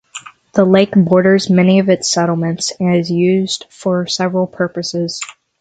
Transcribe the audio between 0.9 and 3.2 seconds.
borders many of its settlements and is